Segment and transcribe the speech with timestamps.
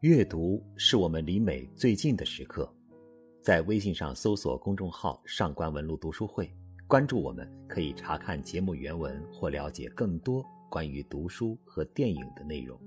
[0.00, 2.74] 阅读是我们离美最近的时刻，
[3.42, 6.50] 在微信上搜索公众号“上官文录读书会”，
[6.88, 12.80] 关注我们，可以查看节目原文或了解更多关于读书和电影的内容。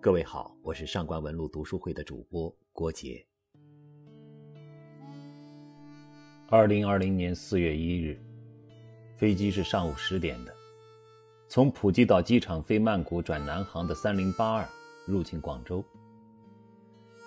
[0.00, 3.26] 各位好，我是上官文录读书会的主播郭杰。
[6.48, 8.16] 二零二零年四月一日，
[9.16, 10.54] 飞机是上午十点的，
[11.48, 14.64] 从普吉岛机场飞曼谷转南航的三零八二。
[15.10, 15.84] 入境广州，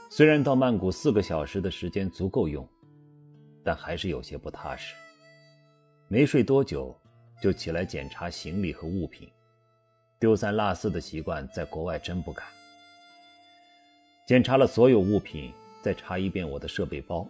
[0.09, 2.67] 虽然到曼谷四个小时的时间足够用，
[3.63, 4.95] 但还是有些不踏实。
[6.07, 6.97] 没睡多久，
[7.41, 9.29] 就起来检查行李和物品，
[10.19, 12.45] 丢三落四的习惯在国外真不敢。
[14.25, 17.27] 检查了所有物品，再查一遍我的设备包，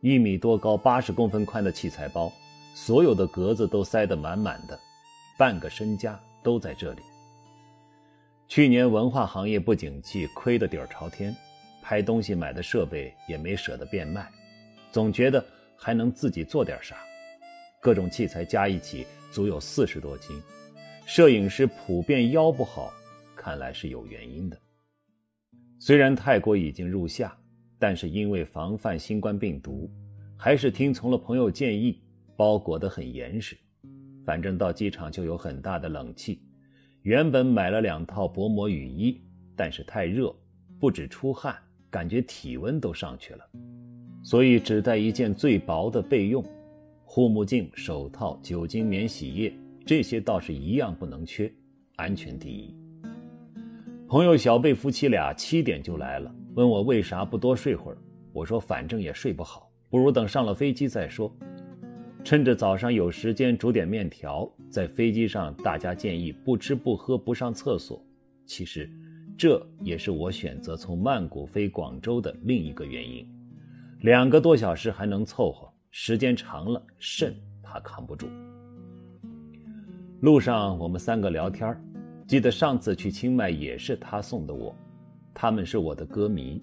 [0.00, 2.32] 一米多高、八十公分宽的器材包，
[2.76, 4.78] 所有的格子都塞得满满的，
[5.36, 7.02] 半个身家都在这里。
[8.54, 11.34] 去年文化行业不景气，亏得底儿朝天，
[11.80, 14.30] 拍东西买的设备也没舍得变卖，
[14.90, 15.42] 总觉得
[15.74, 16.98] 还能自己做点啥。
[17.80, 20.38] 各种器材加一起足有四十多斤，
[21.06, 22.92] 摄影师普遍腰不好，
[23.34, 24.58] 看来是有原因的。
[25.78, 27.34] 虽然泰国已经入夏，
[27.78, 29.90] 但是因为防范新冠病毒，
[30.36, 32.02] 还是听从了朋友建议，
[32.36, 33.56] 包裹得很严实。
[34.26, 36.42] 反正到机场就有很大的冷气。
[37.02, 39.20] 原本买了两套薄膜雨衣，
[39.56, 40.32] 但是太热，
[40.78, 41.56] 不止出汗，
[41.90, 43.44] 感觉体温都上去了，
[44.22, 46.44] 所以只带一件最薄的备用。
[47.04, 49.52] 护目镜、手套、酒精免洗液，
[49.84, 51.52] 这些倒是一样不能缺，
[51.96, 52.72] 安全第一。
[54.06, 57.98] 朋友小贝夫妻俩七点就来了，问我为啥不多睡会儿。
[58.32, 61.34] 我说反正也睡不好，不如等上了飞机再说。
[62.24, 68.00] 趁着早上有时间煮点面条，在飞机上大家建议不吃不喝不上厕所。
[68.46, 68.88] 其实，
[69.36, 73.26] 这也是我选择从曼谷飞广州的另一个原因。
[74.02, 78.28] 两个多小时还能凑合，时间长了肾怕扛不住。
[80.20, 81.76] 路上我们三个聊天
[82.28, 84.74] 记得上次去清迈也是他送的我，
[85.34, 86.62] 他们是我的歌迷。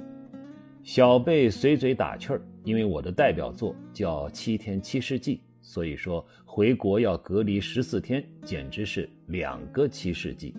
[0.84, 5.36] 小贝随嘴打趣儿，因为我的代表作叫《七天七世纪》。
[5.62, 10.56] 所以说回国要隔离十四天，简直是两个七世纪。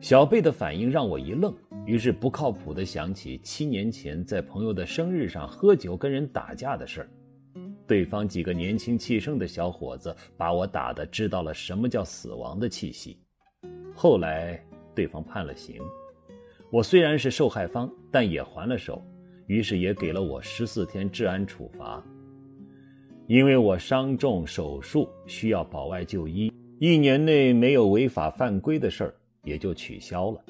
[0.00, 1.54] 小贝的反应让我一愣，
[1.84, 7.10] 于是不靠谱的想起七年前在朋友的生日上喝酒跟人打架的事儿。
[7.86, 13.18] 对方几个年轻气盛的小伙子把我打的知道了什么叫死亡的气息。
[13.94, 14.62] 后来
[14.94, 15.80] 对方判了刑，
[16.70, 19.02] 我虽然是受害方，但也还了手，
[19.46, 22.04] 于是也给了我十四天治安处罚。
[23.26, 30.40] 因为我伤重手术需要保外就医，一年内没有违法犯规的事儿也就取消了。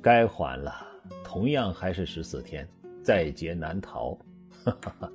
[0.00, 0.74] 该还了，
[1.22, 2.66] 同样还是十四天，
[3.02, 4.18] 在劫难逃。
[4.64, 5.12] 哈哈哈，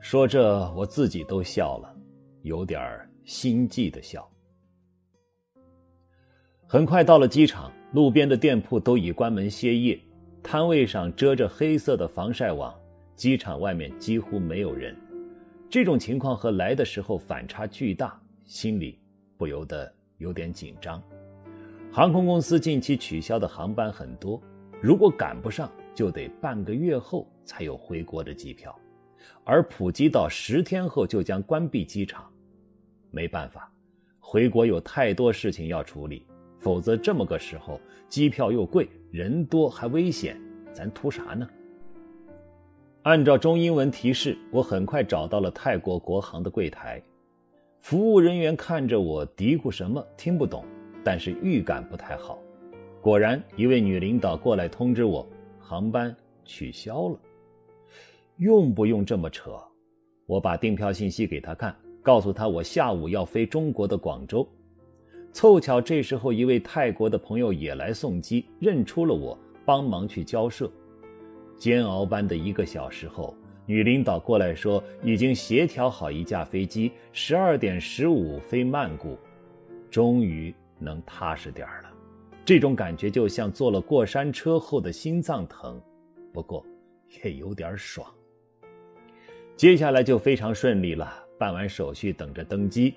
[0.00, 1.94] 说这我自己都笑了，
[2.42, 2.80] 有点
[3.24, 4.28] 心悸的笑。
[6.66, 9.98] 很快到了机场，路边的店铺都已关门歇业，
[10.42, 12.74] 摊位上遮着黑色的防晒网，
[13.14, 14.96] 机场外面几乎没有人。
[15.70, 18.98] 这种情况和来的时候反差巨大，心里
[19.36, 21.02] 不由得有点紧张。
[21.92, 24.42] 航空公司近期取消的航班很多，
[24.80, 28.74] 如果赶不上，就得半个月后才有回国的机票，
[29.44, 32.24] 而普吉岛十天后就将关闭机场。
[33.10, 33.70] 没办法，
[34.20, 40.40] 回国有太多事情要处理，否则这么个时候，机票又贵，人多还危险，
[40.72, 41.46] 咱图啥呢？
[43.08, 47.02] 按照中英文提示，我很快找到了泰国国航的柜台。
[47.80, 50.62] 服务人员看着我嘀咕什么，听不懂，
[51.02, 52.38] 但是预感不太好。
[53.00, 55.26] 果然，一位女领导过来通知我，
[55.58, 56.14] 航班
[56.44, 57.18] 取消了。
[58.36, 59.52] 用不用这么扯？
[60.26, 64.46] 我把订票信息给她看，告诉她我下午要飞中国的广州。
[65.32, 70.70] 凑巧这时候，一位泰国的朋友也来送机，认出了我，帮忙去交涉。
[71.58, 73.34] 煎熬般的一个小时后，
[73.66, 79.18] 女领导过来说，已经协调好一架飞机，十二点十五飞曼谷，
[79.90, 81.90] 终于能踏实点了。
[82.44, 85.78] 这种感觉就像坐了过山车后的心脏疼，
[86.32, 86.64] 不过
[87.22, 88.08] 也有点爽。
[89.56, 92.94] 接下来就非常顺利了，办完手续等着登机，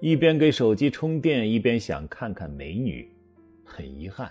[0.00, 3.10] 一边给手机充电，一边想看看美女。
[3.64, 4.30] 很遗憾。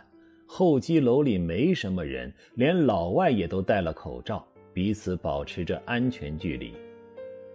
[0.53, 6.73] 候机楼里没什么人，连老外也都戴了口罩，彼此保持着安全距离。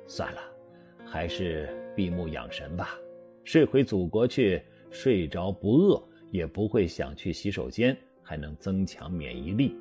[0.07, 0.41] 算了，
[1.05, 2.99] 还是闭目养神吧，
[3.45, 9.77] 睡回祖国去，睡着不饿，也不会想去洗手间，还能增强免疫力。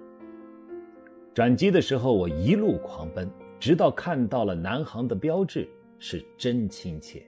[1.34, 5.70] 转机的时候，我一路狂奔，直到看到了南航的标志，
[6.00, 7.26] 是真亲切。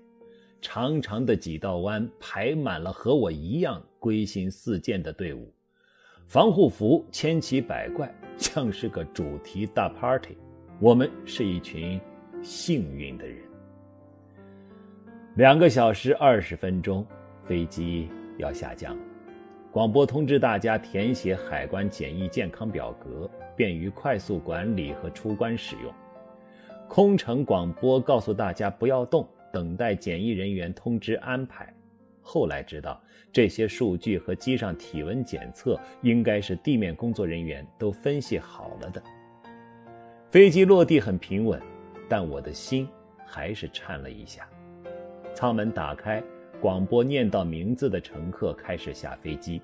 [0.60, 5.50] 长长的几道弯排满了和我一样归心似箭的队伍，
[6.28, 10.38] 防护服千奇百怪， 像是个主题大 party。
[10.80, 12.00] 我们是一群
[12.44, 13.38] 幸运的人。
[15.36, 17.06] 两个小时二十分钟，
[17.46, 18.98] 飞机要下降，
[19.72, 25.94] 广播通知大家填写海关检疫健康表格，便于快速管理和出关使用。
[26.90, 29.28] 空乘广播告诉大家不要动。
[29.50, 31.74] 等待检疫人员通知安排。
[32.30, 33.02] 后来知道，
[33.32, 39.02] 这些数据和机上体温检测应该是地面工作人员都分析好了的。
[40.30, 41.58] 飞机落地很平稳，
[42.10, 42.86] 但我的心
[43.26, 44.46] 还是颤了一下。
[45.34, 46.22] 舱门打开，
[46.60, 49.62] 广播念到名字的乘客开始下飞机。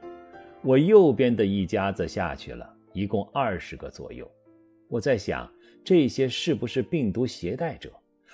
[0.61, 4.25] 我右边的一家子下去了，一共二十个左右。
[4.87, 5.51] 我在想，
[5.83, 7.91] 这些是不是病毒携带者？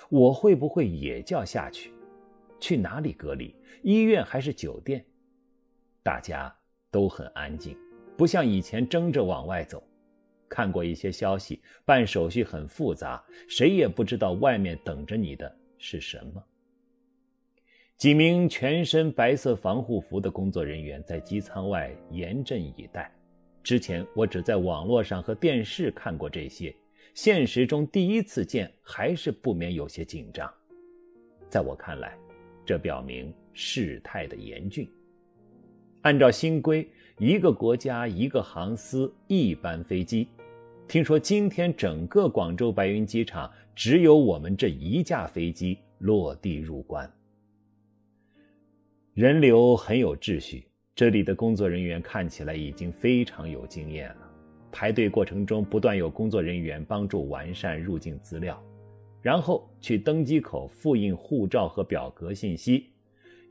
[0.08, 1.92] 我会不会也叫下去？
[2.60, 3.54] 去哪里隔离？
[3.82, 5.04] 医院还是酒店？
[6.02, 6.54] 大家
[6.90, 7.76] 都很安静，
[8.16, 9.82] 不像以前争着往外走。
[10.48, 16.44] 看过一些消息，办手续很复杂，谁也不知道外面等着你的是什么。
[17.96, 23.12] 几名全身白色防护服的工作人员在机舱外严阵以待。
[23.62, 26.74] 之前我只在网络上和电视看过这些。
[27.12, 30.50] 现实中第一次见，还是不免有些紧张。
[31.48, 32.16] 在我看来，
[32.70, 34.88] 这表明事态的严峻。
[36.02, 36.88] 按照新规，
[37.18, 40.28] 一个国家一个航司一班飞机。
[40.86, 47.12] 听说今天整个广州白云机场只有我们这一架飞机落地入关。
[49.14, 54.30] 人流很有秩序，这里的工作人员看起来已经非常有经验了。
[54.70, 58.62] 排队过程中，不断有工作人员帮助完善入境资料，
[59.22, 62.86] 然后去登机口复印护照和表格信息。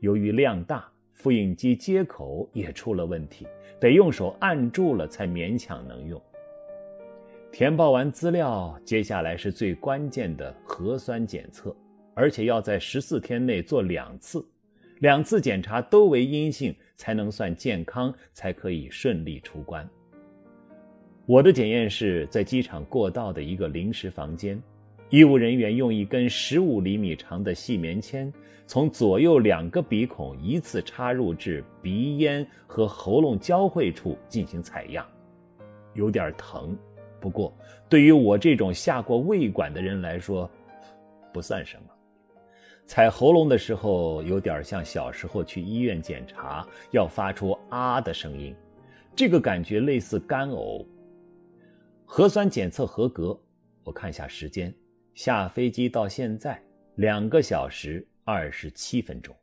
[0.00, 3.46] 由于量大，复印机接口也出了问题，
[3.78, 6.20] 得用手按住了才勉强能用。
[7.52, 11.74] 填报完资料，接下来是最关键的核酸检测，
[12.14, 14.44] 而且要在十四天内做两次，
[15.00, 19.88] 两次检查都为阴性才能算健康，才可以顺利出关。
[21.26, 24.60] 我的检验室在机场过道的一个临时房间，
[25.10, 28.32] 医务人员用一根十五厘米长的细棉签，
[28.64, 35.04] 从左右两个鼻孔依次插入至鼻咽和喉咙交汇处进行采样，
[35.94, 36.78] 有点疼，
[37.18, 37.52] 不过
[37.88, 40.48] 对于我这种下过胃管的人来说，
[41.32, 41.82] 不算什么。
[42.86, 48.54] 采喉咙的时候，有点像小时候去医院检查要发出啊的声音，
[49.16, 50.86] 这个感觉类似干呕。
[52.04, 53.36] 核酸检测合格，
[53.82, 54.72] 我看一下时间，
[55.14, 56.60] 下飞机到现在
[56.96, 59.34] 两个小时二十七分钟，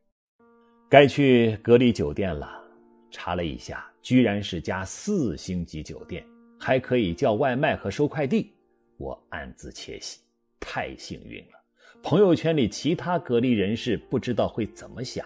[0.90, 2.62] 该去隔离酒店了。
[3.10, 6.26] 查了一下，居然是家四星级酒店，
[6.60, 8.52] 还可以叫外卖和收快递，
[8.98, 10.20] 我暗自窃喜，
[10.60, 11.58] 太幸运了。
[12.04, 15.26] 朋友圈里其他隔离人士不知道会怎么想。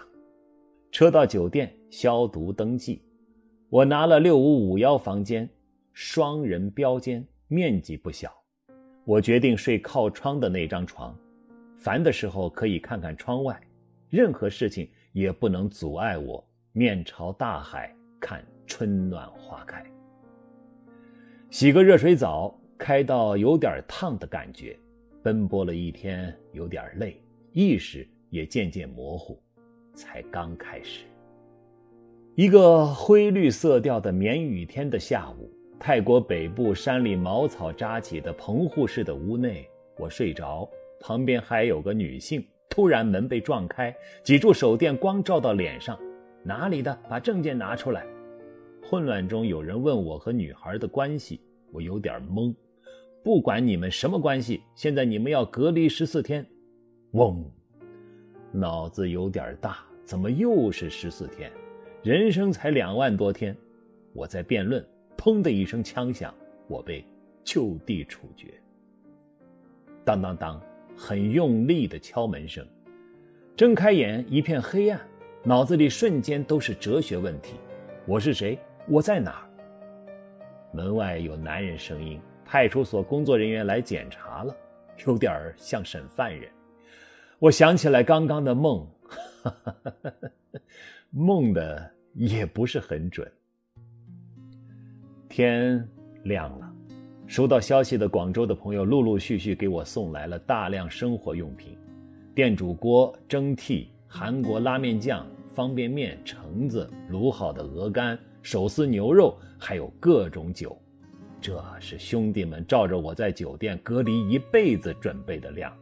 [0.90, 3.02] 车到酒店消毒登记，
[3.68, 5.48] 我拿了六五五幺房间，
[5.92, 7.26] 双人标间。
[7.48, 8.32] 面积不小，
[9.04, 11.16] 我决定睡靠窗的那张床，
[11.76, 13.60] 烦的时候可以看看窗外，
[14.08, 19.84] 任何事情也不能阻碍我面朝大海看春暖花开。
[21.50, 24.78] 洗个热水澡，开到有点烫的感觉，
[25.20, 29.36] 奔波了一天有点累，意识也渐渐模糊，
[29.94, 31.04] 才刚开始。
[32.36, 35.50] 一个灰绿色调的绵雨天的下午。
[35.84, 40.70] 泰国北部山里茅草扎起的棚户式的屋内，我睡着，
[41.00, 42.40] 旁边还有个女性。
[42.70, 45.98] 突然门被撞开，几柱手电光照到脸上，
[46.44, 46.96] 哪里的？
[47.08, 48.06] 把证件拿出来。
[48.80, 51.40] 混乱中有人问我和女孩的关系，
[51.72, 52.54] 我有点懵。
[53.24, 56.46] 不管你们什么关系，现在你们要隔离十四天。
[57.14, 57.44] 嗡，
[58.52, 61.50] 脑子有点大，怎么又是十四天？
[62.04, 63.56] 人生才两万多天，
[64.12, 64.86] 我在辩论。
[65.16, 66.34] 砰的一声枪响，
[66.66, 67.04] 我被
[67.44, 68.52] 就地处决。
[70.04, 70.60] 当当当，
[70.96, 72.66] 很用力的敲门声。
[73.56, 75.00] 睁开眼，一片黑暗，
[75.42, 77.54] 脑子里瞬间都是哲学问题：
[78.06, 78.58] 我是谁？
[78.88, 79.48] 我在哪儿？
[80.72, 84.56] 门外有男人声音：“派出所工作人员来检查了，
[85.06, 86.50] 有点像审犯人。”
[87.38, 88.88] 我想起来刚刚的梦，
[91.10, 93.30] 梦的也不是很准。
[95.34, 95.82] 天
[96.24, 96.70] 亮了，
[97.26, 101.74] 收到消息的广州的朋友陆陆续续给我送来了大量生活用品：
[102.34, 110.78] 电煮锅、蒸屉、韩国拉面酱、方便面、橙子、卤好的鹅肝、手撕牛肉，还有各种酒。
[111.40, 115.74] 这是兄弟们照着我在酒店隔离一辈子准备的量。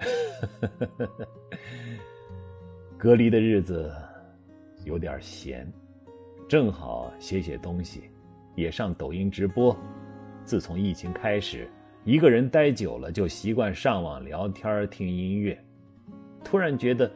[2.98, 3.94] 隔离的日子
[4.84, 5.72] 有点闲，
[6.48, 8.10] 正好写写东西，
[8.56, 9.76] 也上抖音直播。
[10.44, 11.70] 自从疫情开始，
[12.02, 15.56] 一个人待久了，就习惯上网聊天、听音乐。
[16.42, 17.08] 突然觉得，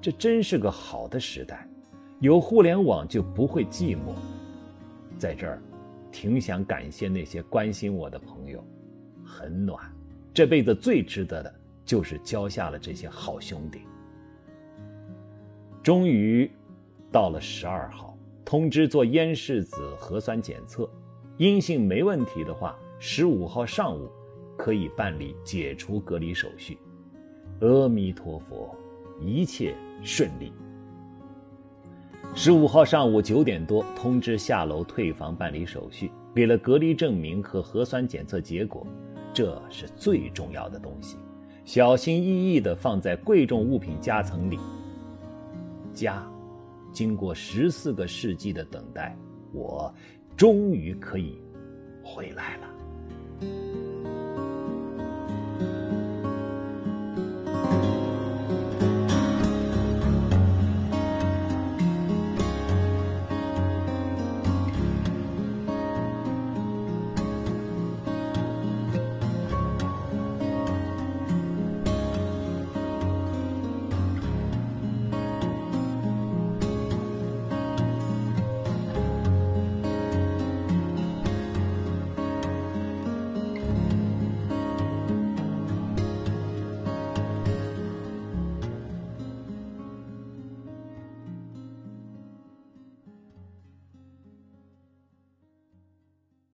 [0.00, 1.68] 这真是个好的时代，
[2.20, 4.14] 有互联网就不会寂寞。
[5.18, 5.60] 在这儿。
[6.16, 8.64] 挺想感谢那些关心我的朋友，
[9.24, 9.84] 很暖。
[10.32, 11.52] 这辈子最值得的
[11.84, 13.80] 就是交下了这些好兄弟。
[15.82, 16.48] 终于
[17.10, 18.13] 到了十二号，
[18.44, 20.88] 通知做咽拭子核酸检测，
[21.38, 24.10] 阴性没问题的话，十五号上午
[24.56, 26.78] 可以办理解除隔离手续。
[27.60, 28.74] 阿弥陀佛，
[29.20, 30.52] 一切顺利。
[32.34, 38.86] 十五号上午九点多，通知下楼退房办理手续，给了隔离证明和核酸检测结果，
[39.32, 41.16] 这是最重要的东西，
[41.64, 44.58] 小心翼翼地放在贵重物品夹层里。
[45.92, 46.26] 家，
[46.94, 49.14] 经过十四个世纪的等待，
[49.52, 49.92] 我
[50.36, 51.42] 终于可以
[52.04, 52.70] 回来了。